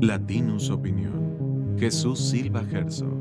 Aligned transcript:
Latinus 0.00 0.70
Opinión. 0.70 1.76
Jesús 1.76 2.20
Silva 2.20 2.64
Gerso. 2.64 3.17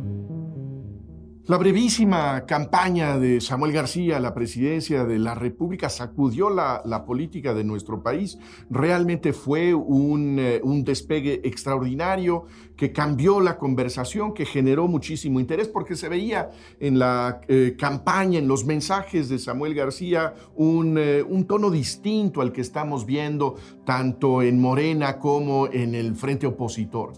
La 1.47 1.55
brevísima 1.55 2.45
campaña 2.45 3.17
de 3.17 3.39
Samuel 3.39 3.71
García 3.71 4.17
a 4.17 4.19
la 4.19 4.33
presidencia 4.33 5.05
de 5.05 5.17
la 5.17 5.33
República 5.33 5.87
sacudió 5.87 6.49
la, 6.49 7.05
política 7.05 7.53
de 7.53 7.63
nuestro 7.63 8.03
país. 8.03 8.37
Realmente 8.69 9.31
fue 9.31 9.73
un, 9.73 10.39
eh, 10.39 10.59
un, 10.61 10.83
despegue 10.83 11.39
extraordinario 11.45 12.47
que 12.75 12.91
cambió 12.91 13.39
la 13.39 13.57
conversación, 13.57 14.33
que 14.33 14.45
generó 14.45 14.89
muchísimo 14.89 15.39
interés, 15.39 15.69
porque 15.69 15.95
se 15.95 16.09
veía 16.09 16.49
en 16.81 16.99
la 16.99 17.39
eh, 17.47 17.77
campaña, 17.79 18.39
en 18.39 18.49
los 18.49 18.65
mensajes 18.65 19.29
de 19.29 19.39
Samuel 19.39 19.73
García, 19.73 20.33
un, 20.53 20.97
eh, 20.97 21.23
un 21.23 21.47
tono 21.47 21.71
distinto 21.71 22.41
al 22.41 22.51
que 22.51 22.59
estamos 22.59 23.05
viendo 23.05 23.55
tanto 23.85 24.41
en 24.41 24.59
Morena 24.59 25.17
como 25.17 25.67
en 25.67 25.95
el 25.95 26.13
frente 26.17 26.45
opositor. 26.45 27.13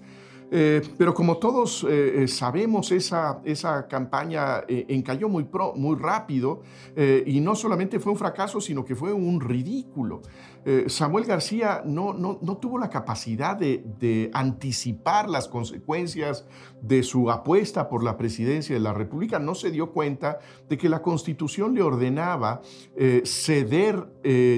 Eh, 0.52 0.82
pero 0.98 1.14
como 1.14 1.38
todos 1.38 1.86
eh, 1.88 2.24
eh, 2.24 2.28
sabemos, 2.28 2.92
esa, 2.92 3.40
campaña 3.88 4.64
encalló 4.68 5.30
muy, 5.30 5.48
muy 5.76 5.96
rápido 5.96 6.62
y 7.26 7.40
no 7.40 7.56
solamente 7.56 8.00
fue 8.00 8.12
un 8.12 8.18
fracaso, 8.18 8.60
sino 8.60 8.84
que 8.84 8.96
fue 8.96 9.14
un 9.14 9.40
ridículo. 9.40 10.22
Samuel 10.88 11.26
García 11.26 11.82
no, 11.86 12.14
tuvo 12.62 12.78
la 12.78 12.90
capacidad 12.90 13.56
de, 13.56 13.84
de, 14.00 14.30
anticipar 14.34 15.30
las 15.30 15.48
consecuencias 15.48 16.46
de 16.82 17.02
su 17.02 17.32
apuesta 17.32 17.90
por 17.90 18.04
la 18.04 18.18
presidencia 18.18 18.76
de 18.76 18.82
la 18.82 18.94
República. 18.94 19.40
No 19.40 19.56
se 19.56 19.72
dio 19.72 19.92
cuenta 19.92 20.40
de 20.68 20.78
que 20.78 20.90
la 20.90 21.02
Constitución 21.02 21.74
le 21.74 21.82
ordenaba 21.82 22.62
ceder 23.24 24.10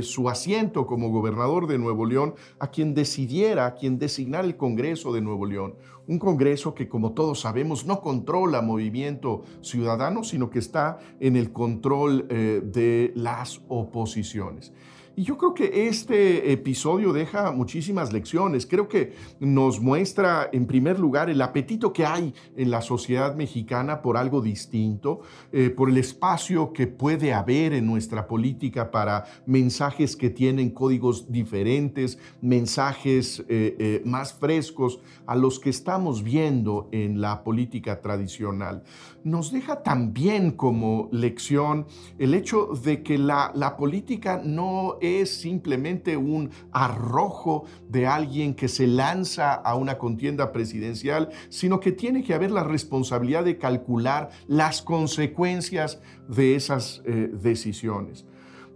su 0.04 0.30
asiento 0.30 0.86
como 0.86 1.10
gobernador 1.10 1.68
de 1.68 1.78
Nuevo 1.78 2.06
León 2.06 2.36
a 2.60 2.72
quien 2.72 2.94
decidiera, 2.94 3.68
a 3.68 3.76
quien 3.76 4.00
designara 4.00 4.46
el 4.46 4.58
Congreso 4.58 5.14
de 5.14 5.22
Nuevo 5.22 5.46
León 5.46 5.76
un 6.08 6.20
Congreso 6.20 6.74
que, 6.74 6.90
como 6.90 7.14
todos 7.14 7.42
sabemos, 7.42 7.86
no 7.86 8.02
controla 8.02 8.62
movimiento 8.62 9.44
ciudadano, 9.62 10.24
sino 10.24 10.50
que 10.50 10.60
está 10.60 11.00
en 11.20 11.36
el 11.36 11.52
control 11.52 12.28
eh, 12.30 12.62
de 12.64 13.12
las 13.16 13.62
oposiciones. 13.68 14.74
Y 15.16 15.24
yo 15.24 15.38
creo 15.38 15.54
que 15.54 15.90
este 15.90 16.54
episodio 16.54 17.12
deja 17.12 17.52
muchísimas 17.52 18.14
lecciones. 18.14 18.66
Creo 18.66 18.88
que 18.88 19.14
nos 19.42 19.82
muestra, 19.82 20.50
en 20.54 20.66
primer 20.66 21.00
lugar, 21.00 21.30
el 21.30 21.42
apetito 21.42 21.92
que 21.92 22.06
hay 22.06 22.34
en 22.56 22.72
la 22.72 22.82
sociedad 22.82 23.36
mexicana 23.36 24.02
por 24.02 24.16
algo 24.16 24.42
distinto, 24.42 25.20
eh, 25.52 25.70
por 25.70 25.90
el 25.90 25.98
espacio 25.98 26.72
que 26.72 26.88
puede 26.88 27.34
haber 27.34 27.74
en 27.74 27.88
nuestra 27.88 28.26
política 28.26 28.90
para 28.90 29.26
mensajes 29.46 30.16
que 30.16 30.30
tienen 30.30 30.70
códigos 30.70 31.30
diferentes, 31.30 32.18
mensajes 32.42 33.44
eh, 33.50 33.76
eh, 33.80 34.02
más 34.06 34.34
frescos 34.34 35.02
a 35.26 35.36
los 35.36 35.60
que 35.60 35.72
estamos 35.72 36.24
viendo 36.24 36.88
en 36.94 37.20
la 37.20 37.44
política 37.44 38.00
tradicional. 38.00 38.84
Nos 39.26 39.52
deja 39.52 39.84
también 39.84 40.52
como 40.52 41.10
lección 41.12 41.86
el 42.18 42.34
hecho 42.34 42.70
de 42.82 43.04
que 43.04 43.18
la, 43.18 43.52
la 43.56 43.76
política 43.76 44.42
no 44.44 44.98
es 45.02 45.42
simplemente 45.42 46.18
un 46.18 46.52
arrojo 46.72 47.66
de 47.90 48.08
alguien 48.08 48.54
que 48.54 48.68
se 48.68 48.88
lanza 48.88 49.54
a 49.54 49.76
una 49.76 49.98
contienda 49.98 50.52
presidencial, 50.52 51.30
sino 51.50 51.80
que 51.80 51.92
tiene 51.92 52.24
que 52.24 52.34
haber 52.34 52.52
la 52.52 52.64
responsabilidad 52.64 53.44
de 53.44 53.58
calcular 53.58 54.30
las 54.48 54.82
consecuencias 54.82 56.00
de 56.28 56.56
esas 56.56 57.02
eh, 57.06 57.30
decisiones. 57.34 58.26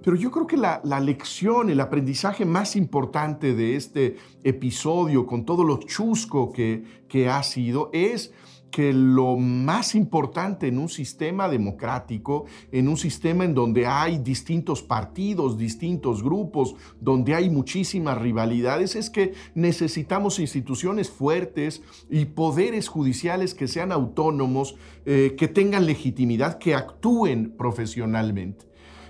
Pero 0.05 0.17
yo 0.17 0.29
creo 0.29 0.45
que 0.45 0.55
la, 0.55 0.81
lección, 0.99 1.71
el 1.71 1.79
aprendizaje 1.79 2.45
más 2.45 2.75
importante 2.75 3.55
de 3.55 3.75
este 3.75 4.17
episodio, 4.43 5.25
con 5.25 5.45
todo 5.45 5.63
lo 5.63 5.79
chusco 5.79 6.51
que, 6.51 6.83
que 7.07 7.27
ha 7.27 7.41
sido, 7.41 7.89
es 7.91 8.31
que 8.71 8.91
lo 8.91 9.37
más 9.37 9.95
importante 9.95 10.67
en 10.67 10.77
un 10.77 10.89
sistema 10.89 11.47
democrático, 11.47 12.45
en 12.71 12.87
un 12.87 12.97
sistema 12.97 13.45
en 13.45 13.53
donde 13.53 13.87
hay 13.87 14.17
distintos 14.17 14.83
partidos, 14.83 15.57
distintos 15.57 16.21
grupos, 16.21 16.75
donde 16.99 17.35
hay 17.35 17.49
muchísimas 17.49 18.17
rivalidades, 18.17 18.95
es 18.95 19.09
que 19.09 19.33
necesitamos 19.53 20.39
instituciones 20.39 21.09
fuertes 21.09 21.83
y 22.09 22.25
poderes 22.25 22.89
judiciales 22.89 23.53
que 23.53 23.67
sean 23.67 23.91
autónomos, 23.91 24.75
eh, 25.05 25.35
que 25.37 25.47
tengan 25.47 25.85
legitimidad, 25.85 26.57
que 26.57 26.75
actúen 26.75 27.51
profesionalmente. 27.57 28.65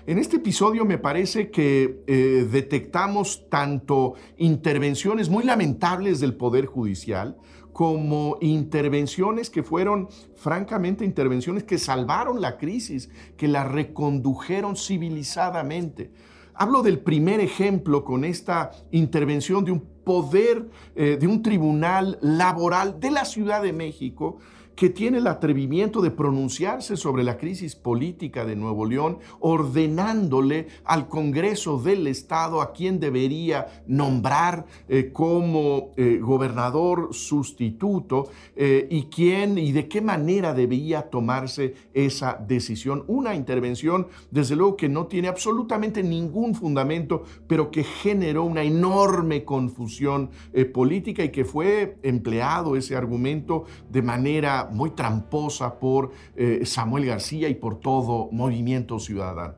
En 0.06 0.18
este 0.18 0.36
episodio 0.36 0.84
me 0.84 0.98
parece 0.98 1.50
que 1.50 2.04
eh, 2.06 2.46
detectamos 2.48 3.48
tanto 3.50 4.14
intervenciones 4.38 5.28
muy 5.28 5.42
lamentables 5.42 6.20
del 6.20 6.34
Poder 6.34 6.66
Judicial, 6.66 7.36
como 7.76 8.38
intervenciones 8.40 9.50
que 9.50 9.62
fueron, 9.62 10.08
francamente, 10.34 11.04
intervenciones 11.04 11.62
que 11.64 11.76
salvaron 11.76 12.40
la 12.40 12.56
crisis, 12.56 13.10
que 13.36 13.48
la 13.48 13.64
recondujeron 13.64 14.76
civilizadamente. 14.76 16.10
Hablo 16.54 16.80
del 16.80 17.00
primer 17.00 17.38
ejemplo 17.40 18.02
con 18.02 18.24
esta 18.24 18.70
intervención 18.92 19.62
de 19.62 19.72
un 19.72 19.80
poder, 19.80 20.70
eh, 20.94 21.18
de 21.20 21.26
un 21.26 21.42
tribunal 21.42 22.18
laboral 22.22 22.98
de 22.98 23.10
la 23.10 23.26
Ciudad 23.26 23.60
de 23.62 23.74
México, 23.74 24.38
que 24.76 24.90
tiene 24.90 25.18
el 25.18 25.26
atrevimiento 25.26 26.02
de 26.02 26.10
pronunciarse 26.10 26.98
sobre 26.98 27.24
la 27.24 27.38
crisis 27.38 27.74
política 27.74 28.44
de 28.44 28.54
Nuevo 28.54 28.84
León, 28.84 29.18
ordenándole 29.40 30.68
al 30.84 31.08
Congreso 31.08 31.78
del 31.78 32.06
Estado 32.06 32.60
a 32.60 32.72
quien 32.72 33.00
debería 33.00 33.82
nombrar 33.86 34.66
eh, 34.88 35.10
como 35.12 35.92
eh, 35.96 36.18
gobernador 36.20 37.14
sustituto 37.14 38.28
eh, 38.54 38.86
y 38.90 39.04
quién 39.04 39.56
y 39.56 39.72
de 39.72 39.88
qué 39.88 40.02
manera 40.02 40.52
debía 40.52 41.08
tomarse 41.08 41.74
esa 41.94 42.34
decisión. 42.46 43.02
Una 43.06 43.34
intervención, 43.34 44.08
desde 44.30 44.56
luego, 44.56 44.76
que 44.76 44.90
no 44.90 45.06
tiene 45.06 45.28
absolutamente 45.28 46.02
ningún 46.02 46.54
fundamento, 46.54 47.24
pero 47.46 47.70
que 47.70 47.82
generó 47.82 48.44
una 48.44 48.62
enorme 48.62 49.44
confusión 49.44 50.28
política 50.74 51.24
y 51.24 51.30
que 51.30 51.46
fue 51.46 51.96
empleado 52.02 52.76
ese 52.76 52.94
argumento 52.94 53.64
de 53.90 54.02
manera 54.02 54.65
muy 54.70 54.90
tramposa 54.90 55.78
por 55.78 56.12
eh, 56.36 56.62
Samuel 56.64 57.06
García 57.06 57.48
y 57.48 57.54
por 57.54 57.80
todo 57.80 58.28
movimiento 58.32 58.98
ciudadano. 58.98 59.54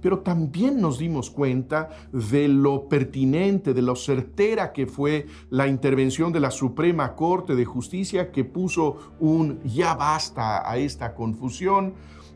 Pero 0.00 0.18
también 0.18 0.82
nos 0.82 0.98
dimos 0.98 1.30
cuenta 1.30 1.88
de 2.12 2.46
lo 2.46 2.90
pertinente, 2.90 3.72
de 3.72 3.80
lo 3.80 3.96
certera 3.96 4.72
que 4.72 4.86
fue 4.86 5.26
la 5.48 5.66
intervención 5.66 6.30
de 6.30 6.40
la 6.40 6.50
Suprema 6.50 7.14
Corte 7.14 7.54
de 7.54 7.64
Justicia 7.64 8.30
que 8.30 8.44
puso 8.44 9.14
un 9.18 9.62
ya 9.64 9.94
basta 9.94 10.70
a 10.70 10.76
esta 10.76 11.14
confusión 11.14 11.94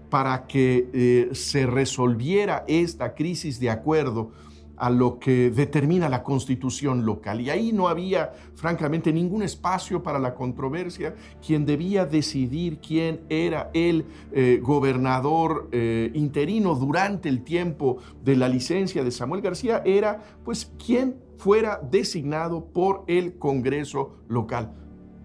para 0.08 0.46
que 0.46 0.88
eh, 0.94 1.28
se 1.34 1.66
resolviera 1.66 2.64
esta 2.66 3.14
crisis 3.14 3.60
de 3.60 3.68
acuerdo 3.68 4.30
a 4.78 4.90
lo 4.90 5.18
que 5.18 5.50
determina 5.50 6.08
la 6.08 6.22
constitución 6.22 7.04
local. 7.04 7.40
Y 7.40 7.50
ahí 7.50 7.72
no 7.72 7.88
había, 7.88 8.32
francamente, 8.54 9.12
ningún 9.12 9.42
espacio 9.42 10.02
para 10.02 10.18
la 10.18 10.34
controversia. 10.34 11.14
Quien 11.44 11.66
debía 11.66 12.06
decidir 12.06 12.78
quién 12.78 13.20
era 13.28 13.70
el 13.74 14.06
eh, 14.32 14.60
gobernador 14.62 15.68
eh, 15.72 16.10
interino 16.14 16.74
durante 16.74 17.28
el 17.28 17.42
tiempo 17.42 17.98
de 18.24 18.36
la 18.36 18.48
licencia 18.48 19.04
de 19.04 19.10
Samuel 19.10 19.42
García 19.42 19.82
era, 19.84 20.22
pues, 20.44 20.72
quien 20.84 21.16
fuera 21.36 21.80
designado 21.90 22.64
por 22.64 23.04
el 23.06 23.38
Congreso 23.38 24.16
local. 24.28 24.72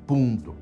Punto. 0.06 0.56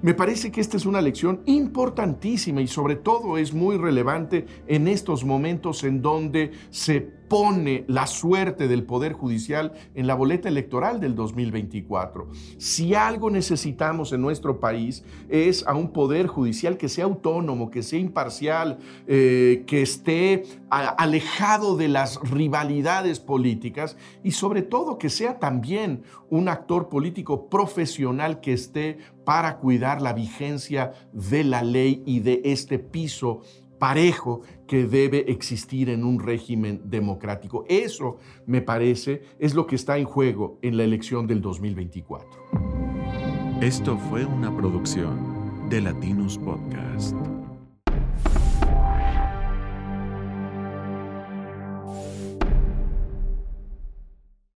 Me 0.00 0.14
parece 0.14 0.52
que 0.52 0.60
esta 0.60 0.76
es 0.76 0.86
una 0.86 1.00
lección 1.00 1.40
importantísima 1.46 2.60
y 2.60 2.68
sobre 2.68 2.94
todo 2.94 3.36
es 3.36 3.52
muy 3.52 3.76
relevante 3.76 4.46
en 4.68 4.86
estos 4.86 5.24
momentos 5.24 5.82
en 5.82 6.00
donde 6.00 6.52
se 6.70 7.17
pone 7.28 7.84
la 7.86 8.06
suerte 8.06 8.68
del 8.68 8.84
Poder 8.84 9.12
Judicial 9.12 9.72
en 9.94 10.06
la 10.06 10.14
boleta 10.14 10.48
electoral 10.48 11.00
del 11.00 11.14
2024. 11.14 12.28
Si 12.58 12.94
algo 12.94 13.30
necesitamos 13.30 14.12
en 14.12 14.22
nuestro 14.22 14.60
país 14.60 15.04
es 15.28 15.66
a 15.66 15.74
un 15.74 15.92
Poder 15.92 16.26
Judicial 16.26 16.76
que 16.76 16.88
sea 16.88 17.04
autónomo, 17.04 17.70
que 17.70 17.82
sea 17.82 17.98
imparcial, 17.98 18.78
eh, 19.06 19.64
que 19.66 19.82
esté 19.82 20.44
alejado 20.70 21.76
de 21.76 21.88
las 21.88 22.20
rivalidades 22.30 23.20
políticas 23.20 23.96
y 24.22 24.32
sobre 24.32 24.62
todo 24.62 24.98
que 24.98 25.10
sea 25.10 25.38
también 25.38 26.02
un 26.30 26.48
actor 26.48 26.88
político 26.88 27.48
profesional 27.48 28.40
que 28.40 28.52
esté 28.52 28.98
para 29.24 29.58
cuidar 29.58 30.00
la 30.00 30.12
vigencia 30.12 30.92
de 31.12 31.44
la 31.44 31.62
ley 31.62 32.02
y 32.06 32.20
de 32.20 32.40
este 32.44 32.78
piso 32.78 33.42
parejo 33.78 34.42
que 34.66 34.86
debe 34.86 35.30
existir 35.30 35.88
en 35.90 36.04
un 36.04 36.20
régimen 36.20 36.82
democrático. 36.84 37.64
Eso, 37.68 38.18
me 38.46 38.60
parece, 38.62 39.22
es 39.38 39.54
lo 39.54 39.66
que 39.66 39.76
está 39.76 39.98
en 39.98 40.04
juego 40.04 40.58
en 40.62 40.76
la 40.76 40.84
elección 40.84 41.26
del 41.26 41.40
2024. 41.40 42.28
Esto 43.60 43.96
fue 43.96 44.24
una 44.24 44.56
producción 44.56 45.68
de 45.68 45.80
Latinus 45.80 46.38
Podcast. 46.38 47.16